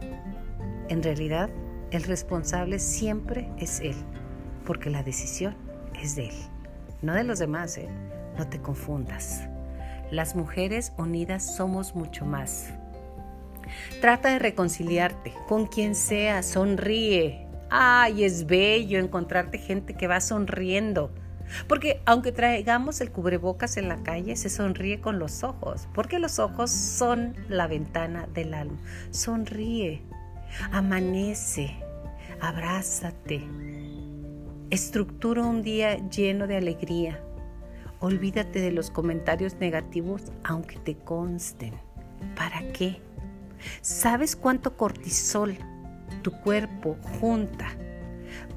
En 0.89 1.03
realidad, 1.03 1.51
el 1.91 2.03
responsable 2.05 2.79
siempre 2.79 3.49
es 3.59 3.81
él, 3.81 3.97
porque 4.65 4.91
la 4.91 5.03
decisión 5.03 5.57
es 6.01 6.17
de 6.17 6.29
él, 6.29 6.35
no 7.03 7.15
de 7.15 7.25
los 7.25 7.39
demás, 7.39 7.77
¿eh? 7.79 7.89
no 8.39 8.49
te 8.49 8.61
confundas. 8.61 9.49
Las 10.11 10.35
mujeres 10.35 10.93
unidas 10.99 11.57
somos 11.57 11.95
mucho 11.95 12.25
más. 12.27 12.73
Trata 14.01 14.31
de 14.31 14.39
reconciliarte 14.39 15.33
con 15.49 15.67
quien 15.67 15.95
sea, 15.95 16.43
sonríe. 16.43 17.47
Ay, 17.71 18.25
es 18.25 18.47
bello 18.47 18.99
encontrarte 18.99 19.59
gente 19.59 19.95
que 19.95 20.07
va 20.07 20.21
sonriendo. 20.21 21.13
Porque 21.67 22.01
aunque 22.07 22.33
traigamos 22.33 23.01
el 23.01 23.11
cubrebocas 23.11 23.77
en 23.77 23.89
la 23.89 24.03
calle, 24.03 24.37
se 24.37 24.49
sonríe 24.49 25.01
con 25.01 25.19
los 25.19 25.43
ojos, 25.43 25.89
porque 25.95 26.19
los 26.19 26.39
ojos 26.39 26.71
son 26.71 27.35
la 27.49 27.67
ventana 27.67 28.29
del 28.33 28.55
alma. 28.55 28.79
Sonríe, 29.11 30.03
amanece, 30.71 31.77
abrázate, 32.41 33.43
estructura 34.71 35.43
un 35.43 35.63
día 35.63 35.97
lleno 36.09 36.47
de 36.47 36.57
alegría 36.57 37.21
olvídate 38.01 38.61
de 38.61 38.73
los 38.73 38.91
comentarios 38.91 39.57
negativos 39.61 40.23
aunque 40.43 40.79
te 40.79 40.97
consten. 40.97 41.75
¿Para 42.35 42.73
qué? 42.73 43.01
¿Sabes 43.81 44.37
cuánto 44.37 44.77
cortisol 44.77 45.57
tu 46.23 46.33
cuerpo 46.33 46.97
junta 47.21 47.69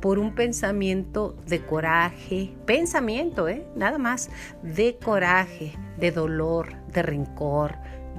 por 0.02 0.20
un 0.20 0.36
pensamiento 0.36 1.36
de 1.48 1.66
coraje, 1.66 2.54
pensamiento, 2.66 3.48
¿eh? 3.48 3.66
Nada 3.76 3.98
más, 3.98 4.30
de 4.62 4.98
coraje, 4.98 5.74
de 5.98 6.12
dolor, 6.12 6.76
de 6.92 7.02
rencor, 7.04 7.78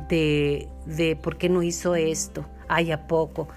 de, 0.09 0.69
de 0.87 1.17
por 1.17 1.37
qué 1.37 1.49
no 1.49 1.63
hizo 1.63 1.95
esto, 1.95 2.47
ay, 2.69 2.91
a 2.91 3.07
poco. 3.07 3.49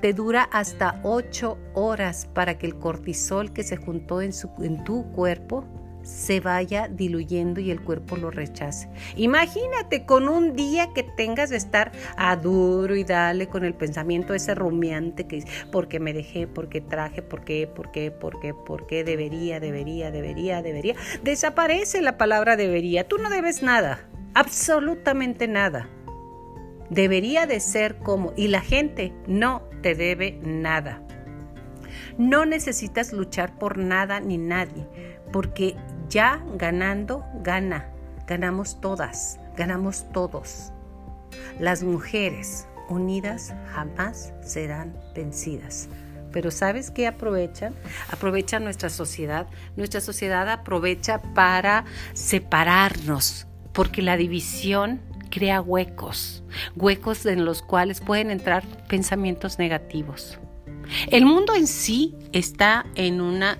Te 0.00 0.12
dura 0.12 0.42
hasta 0.42 1.00
ocho 1.02 1.58
horas 1.74 2.28
para 2.32 2.58
que 2.58 2.66
el 2.66 2.78
cortisol 2.78 3.52
que 3.52 3.62
se 3.62 3.76
juntó 3.76 4.20
en, 4.20 4.32
su, 4.32 4.50
en 4.58 4.84
tu 4.84 5.10
cuerpo 5.12 5.64
se 6.08 6.40
vaya 6.40 6.88
diluyendo 6.88 7.60
y 7.60 7.70
el 7.70 7.82
cuerpo 7.82 8.16
lo 8.16 8.30
rechace. 8.30 8.88
Imagínate 9.14 10.06
con 10.06 10.26
un 10.26 10.56
día 10.56 10.88
que 10.94 11.02
tengas 11.02 11.50
de 11.50 11.58
estar 11.58 11.92
a 12.16 12.34
duro 12.36 12.96
y 12.96 13.04
dale 13.04 13.48
con 13.48 13.62
el 13.62 13.74
pensamiento 13.74 14.32
ese 14.32 14.54
rumiante 14.54 15.26
que 15.26 15.44
porque 15.70 16.00
me 16.00 16.14
dejé, 16.14 16.46
porque 16.46 16.80
traje, 16.80 17.20
porque, 17.20 17.70
porque, 17.72 18.10
porque, 18.10 18.54
porque 18.54 19.04
debería, 19.04 19.60
debería, 19.60 20.10
debería, 20.10 20.62
debería. 20.62 20.94
Desaparece 21.22 22.00
la 22.00 22.16
palabra 22.16 22.56
debería. 22.56 23.06
Tú 23.06 23.18
no 23.18 23.28
debes 23.28 23.62
nada, 23.62 24.08
absolutamente 24.34 25.46
nada. 25.46 25.90
Debería 26.88 27.46
de 27.46 27.60
ser 27.60 27.98
como 27.98 28.32
y 28.34 28.48
la 28.48 28.62
gente 28.62 29.12
no 29.26 29.62
te 29.82 29.94
debe 29.94 30.40
nada. 30.42 31.02
No 32.16 32.46
necesitas 32.46 33.12
luchar 33.12 33.58
por 33.58 33.76
nada 33.76 34.20
ni 34.20 34.38
nadie, 34.38 34.88
porque 35.30 35.76
ya 36.08 36.42
ganando, 36.56 37.24
gana. 37.42 37.86
Ganamos 38.26 38.80
todas, 38.80 39.38
ganamos 39.56 40.04
todos. 40.12 40.72
Las 41.58 41.82
mujeres 41.82 42.66
unidas 42.88 43.54
jamás 43.72 44.32
serán 44.42 44.96
vencidas. 45.14 45.88
Pero 46.32 46.50
¿sabes 46.50 46.90
qué 46.90 47.06
aprovechan? 47.06 47.74
Aprovechan 48.10 48.64
nuestra 48.64 48.90
sociedad. 48.90 49.46
Nuestra 49.76 50.00
sociedad 50.00 50.48
aprovecha 50.48 51.22
para 51.34 51.84
separarnos, 52.12 53.46
porque 53.72 54.02
la 54.02 54.16
división 54.16 55.00
crea 55.30 55.60
huecos, 55.60 56.42
huecos 56.76 57.26
en 57.26 57.44
los 57.44 57.62
cuales 57.62 58.00
pueden 58.00 58.30
entrar 58.30 58.64
pensamientos 58.88 59.58
negativos. 59.58 60.38
El 61.10 61.26
mundo 61.26 61.54
en 61.54 61.66
sí 61.66 62.14
está 62.32 62.86
en 62.94 63.20
una 63.20 63.58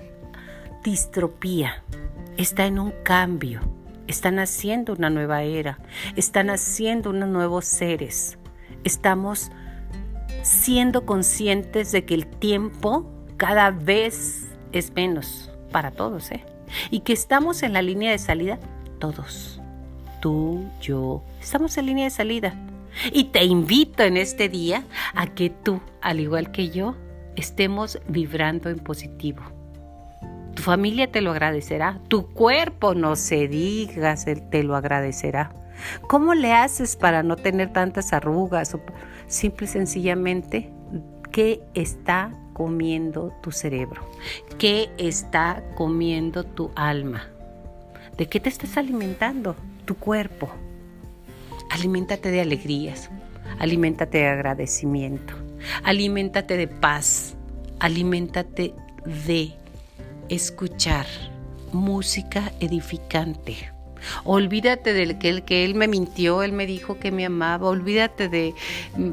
distropía, 0.83 1.83
está 2.37 2.65
en 2.65 2.79
un 2.79 2.93
cambio, 3.03 3.61
están 4.07 4.39
haciendo 4.39 4.93
una 4.93 5.09
nueva 5.09 5.43
era, 5.43 5.79
están 6.15 6.49
haciendo 6.49 7.11
unos 7.11 7.29
nuevos 7.29 7.65
seres. 7.65 8.37
Estamos 8.83 9.51
siendo 10.41 11.05
conscientes 11.05 11.91
de 11.91 12.05
que 12.05 12.15
el 12.15 12.25
tiempo 12.25 13.09
cada 13.37 13.71
vez 13.71 14.47
es 14.71 14.93
menos 14.95 15.51
para 15.71 15.91
todos, 15.91 16.31
¿eh? 16.31 16.43
Y 16.91 17.01
que 17.01 17.13
estamos 17.13 17.63
en 17.63 17.73
la 17.73 17.81
línea 17.81 18.11
de 18.11 18.19
salida 18.19 18.59
todos. 18.99 19.61
Tú, 20.21 20.65
yo, 20.81 21.23
estamos 21.39 21.77
en 21.77 21.85
línea 21.85 22.05
de 22.05 22.11
salida. 22.11 22.53
Y 23.11 23.25
te 23.25 23.43
invito 23.45 24.03
en 24.03 24.17
este 24.17 24.49
día 24.49 24.83
a 25.13 25.27
que 25.27 25.49
tú, 25.49 25.81
al 26.01 26.19
igual 26.19 26.51
que 26.51 26.69
yo, 26.69 26.95
estemos 27.35 27.99
vibrando 28.07 28.69
en 28.69 28.79
positivo 28.79 29.58
tu 30.59 30.63
familia 30.65 31.09
te 31.09 31.21
lo 31.21 31.31
agradecerá. 31.31 32.01
Tu 32.09 32.27
cuerpo, 32.27 32.93
no 32.93 33.15
se 33.15 33.47
digas, 33.47 34.25
te 34.25 34.63
lo 34.63 34.75
agradecerá. 34.75 35.53
¿Cómo 36.09 36.33
le 36.33 36.51
haces 36.51 36.97
para 36.97 37.23
no 37.23 37.37
tener 37.37 37.71
tantas 37.71 38.11
arrugas? 38.11 38.75
Simple 39.27 39.67
y 39.67 39.69
sencillamente, 39.69 40.69
¿qué 41.31 41.61
está 41.75 42.33
comiendo 42.51 43.33
tu 43.41 43.53
cerebro? 43.53 44.01
¿Qué 44.57 44.89
está 44.97 45.63
comiendo 45.75 46.43
tu 46.43 46.71
alma? 46.75 47.29
¿De 48.17 48.27
qué 48.27 48.41
te 48.41 48.49
estás 48.49 48.75
alimentando? 48.75 49.55
Tu 49.85 49.95
cuerpo. 49.95 50.49
Aliméntate 51.71 52.31
de 52.31 52.41
alegrías, 52.41 53.09
aliméntate 53.59 54.17
de 54.17 54.27
agradecimiento, 54.27 55.35
aliméntate 55.85 56.57
de 56.57 56.67
paz, 56.67 57.37
aliméntate 57.79 58.73
de 59.25 59.53
escuchar 60.29 61.05
música 61.71 62.51
edificante. 62.59 63.71
Olvídate 64.23 64.93
del 64.93 65.17
que 65.17 65.41
que 65.43 65.65
él 65.65 65.75
me 65.75 65.87
mintió, 65.87 66.43
él 66.43 66.53
me 66.53 66.65
dijo 66.65 66.99
que 66.99 67.11
me 67.11 67.25
amaba, 67.25 67.67
olvídate 67.67 68.29
de 68.29 68.53
mm, 68.95 69.11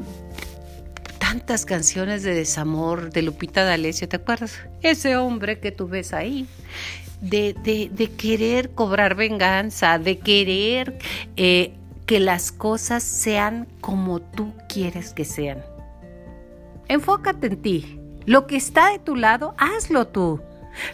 tantas 1.19 1.65
canciones 1.65 2.23
de 2.23 2.33
desamor 2.33 3.11
de 3.11 3.21
Lupita 3.21 3.65
D'Alessio, 3.65 4.07
¿te 4.07 4.15
acuerdas? 4.15 4.59
Ese 4.81 5.17
hombre 5.17 5.59
que 5.59 5.71
tú 5.71 5.87
ves 5.87 6.13
ahí. 6.13 6.47
De, 7.19 7.55
de, 7.63 8.11
querer 8.11 8.69
cobrar 8.69 9.15
venganza, 9.15 9.97
de 9.97 10.19
querer 10.19 10.99
eh, 11.35 11.73
que 12.05 12.19
las 12.19 12.51
cosas 12.51 13.01
sean 13.01 13.67
como 13.81 14.21
tú 14.21 14.53
quieres 14.69 15.13
que 15.13 15.25
sean. 15.25 15.63
Enfócate 16.87 17.47
en 17.47 17.61
ti. 17.61 17.99
Lo 18.25 18.45
que 18.45 18.55
está 18.55 18.91
de 18.91 18.99
tu 18.99 19.15
lado, 19.15 19.55
hazlo 19.57 20.07
tú. 20.07 20.39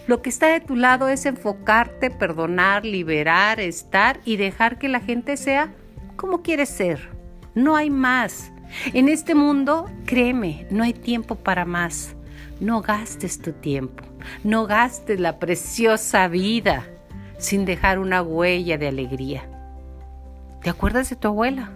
Lo 0.08 0.22
que 0.22 0.30
está 0.30 0.48
de 0.48 0.60
tu 0.60 0.76
lado 0.76 1.08
es 1.10 1.26
enfocarte, 1.26 2.10
perdonar, 2.10 2.86
liberar, 2.86 3.60
estar 3.60 4.20
y 4.26 4.38
dejar 4.38 4.78
que 4.78 4.90
la 4.90 5.00
gente 5.00 5.38
sea 5.38 5.74
como 6.16 6.42
quiere 6.42 6.66
ser. 6.66 7.10
No 7.56 7.76
hay 7.76 7.90
más. 7.90 8.52
En 8.94 9.10
este 9.10 9.36
mundo, 9.36 9.90
créeme, 10.06 10.68
no 10.72 10.84
hay 10.84 10.94
tiempo 10.94 11.36
para 11.36 11.66
más. 11.66 12.16
No 12.60 12.82
gastes 12.82 13.42
tu 13.42 13.52
tiempo. 13.52 14.04
No 14.44 14.66
gastes 14.66 15.20
la 15.20 15.38
preciosa 15.40 16.28
vida 16.28 16.86
sin 17.38 17.66
dejar 17.66 18.00
una 18.00 18.22
huella 18.22 18.78
de 18.78 18.88
alegría. 18.88 19.50
¿Te 20.62 20.70
acuerdas 20.70 21.10
de 21.10 21.18
tu 21.18 21.28
abuela? 21.28 21.72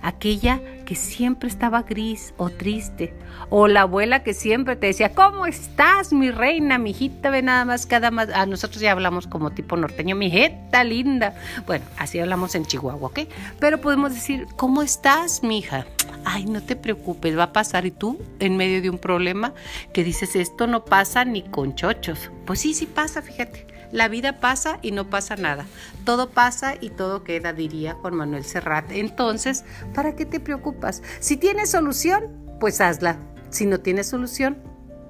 Aquella 0.00 0.60
que 0.84 0.94
siempre 0.94 1.48
estaba 1.48 1.82
gris 1.82 2.34
o 2.36 2.50
triste, 2.50 3.14
o 3.50 3.68
la 3.68 3.82
abuela 3.82 4.22
que 4.22 4.34
siempre 4.34 4.76
te 4.76 4.86
decía, 4.86 5.14
¿cómo 5.14 5.46
estás, 5.46 6.12
mi 6.12 6.30
reina, 6.30 6.78
mi 6.78 6.90
hijita? 6.90 7.30
Ve 7.30 7.42
nada 7.42 7.64
más 7.64 7.86
cada 7.86 8.10
más. 8.10 8.28
A 8.30 8.46
nosotros 8.46 8.80
ya 8.80 8.92
hablamos 8.92 9.26
como 9.26 9.50
tipo 9.50 9.76
norteño, 9.76 10.16
mi 10.16 10.26
hijita 10.26 10.84
linda. 10.84 11.34
Bueno, 11.66 11.84
así 11.98 12.18
hablamos 12.18 12.54
en 12.54 12.64
Chihuahua, 12.64 13.08
¿ok? 13.08 13.20
Pero 13.58 13.80
podemos 13.80 14.14
decir, 14.14 14.46
¿cómo 14.56 14.82
estás, 14.82 15.42
mi 15.42 15.58
hija? 15.58 15.86
Ay, 16.24 16.44
no 16.46 16.62
te 16.62 16.76
preocupes, 16.76 17.36
va 17.36 17.44
a 17.44 17.52
pasar. 17.52 17.86
Y 17.86 17.90
tú, 17.90 18.18
en 18.38 18.56
medio 18.56 18.82
de 18.82 18.90
un 18.90 18.98
problema, 18.98 19.54
que 19.92 20.04
dices, 20.04 20.36
esto 20.36 20.66
no 20.66 20.84
pasa 20.84 21.24
ni 21.24 21.42
con 21.42 21.74
chochos. 21.74 22.30
Pues 22.46 22.60
sí, 22.60 22.74
sí 22.74 22.86
pasa, 22.86 23.22
fíjate. 23.22 23.71
La 23.92 24.08
vida 24.08 24.40
pasa 24.40 24.78
y 24.80 24.90
no 24.90 25.10
pasa 25.10 25.36
nada. 25.36 25.66
Todo 26.04 26.30
pasa 26.30 26.74
y 26.80 26.90
todo 26.90 27.24
queda, 27.24 27.52
diría 27.52 27.92
Juan 27.94 28.14
Manuel 28.14 28.44
Serrat. 28.44 28.90
Entonces, 28.90 29.64
¿para 29.94 30.16
qué 30.16 30.24
te 30.24 30.40
preocupas? 30.40 31.02
Si 31.20 31.36
tienes 31.36 31.70
solución, 31.70 32.56
pues 32.58 32.80
hazla. 32.80 33.18
Si 33.50 33.66
no 33.66 33.80
tienes 33.80 34.08
solución, 34.08 34.56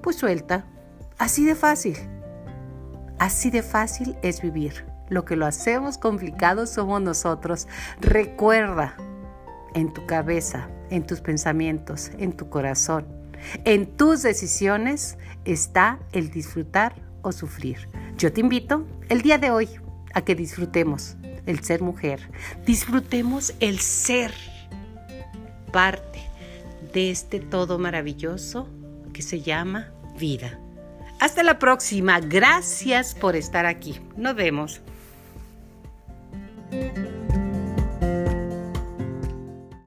pues 0.03 0.17
suelta. 0.17 0.67
Así 1.17 1.45
de 1.45 1.55
fácil. 1.55 1.97
Así 3.21 3.51
de 3.51 3.63
fácil 3.63 4.17
es 4.23 4.43
vivir. 4.43 4.85
Lo 5.09 5.25
que 5.25 5.37
lo 5.37 5.47
hacemos 5.47 5.97
complicado 5.97 6.67
somos 6.67 7.01
nosotros. 7.01 7.69
Recuerda, 8.01 8.97
en 9.75 9.93
tu 9.93 10.07
cabeza, 10.07 10.69
en 10.91 11.07
tus 11.07 11.21
pensamientos, 11.21 12.11
en 12.19 12.33
tu 12.33 12.51
corazón, 12.51 13.07
en 13.65 13.87
tus 13.97 14.23
decisiones 14.23 15.19
está 15.45 16.01
el 16.13 16.31
disfrutar 16.31 16.95
o 17.23 17.31
sufrir. 17.31 17.89
Yo 18.23 18.33
te 18.33 18.41
invito 18.41 18.87
el 19.09 19.23
día 19.23 19.37
de 19.37 19.51
hoy 19.51 19.69
a 20.15 20.21
que 20.21 20.37
disfrutemos 20.37 21.17
el 21.45 21.65
ser 21.65 21.83
mujer, 21.83 22.31
disfrutemos 22.65 23.53
el 23.59 23.81
ser 23.81 24.33
parte 25.73 26.21
de 26.93 27.11
este 27.11 27.41
todo 27.41 27.81
maravilloso 27.81 28.69
que 29.13 29.23
se 29.23 29.41
llama 29.41 29.91
vida. 30.21 30.61
Hasta 31.19 31.43
la 31.43 31.59
próxima, 31.59 32.21
gracias 32.21 33.17
por 33.17 33.35
estar 33.35 33.67
aquí. 33.67 33.99
Nos 34.17 34.37
vemos. 34.37 34.81